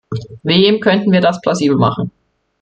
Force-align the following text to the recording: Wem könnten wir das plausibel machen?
Wem 0.41 0.79
könnten 0.79 1.11
wir 1.11 1.21
das 1.21 1.39
plausibel 1.41 1.77
machen? 1.77 2.09